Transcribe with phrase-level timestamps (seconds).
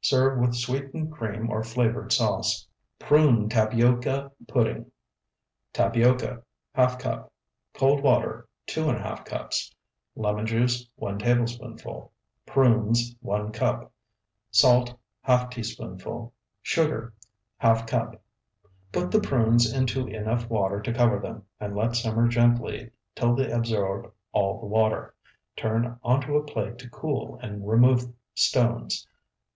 [0.00, 2.68] Serve with sweetened cream or flavored sauce.
[3.00, 4.86] PRUNE TAPIOCA PUDDING
[5.72, 6.44] Tapioca,
[6.76, 7.32] ½ cup.
[7.74, 9.74] Cold water, 2½ cups.
[10.14, 12.12] Lemon juice, 1 tablespoonful.
[12.46, 13.90] Prunes, 1 cup.
[14.52, 14.94] Salt,
[15.26, 16.32] ½ teaspoonful.
[16.62, 17.12] Sugar,
[17.60, 18.22] ½ cup.
[18.92, 23.50] Put the prunes into enough water to cover them, and let simmer gently till they
[23.50, 25.12] absorb all the water.
[25.56, 29.08] Turn onto a plate to cool and remove stones.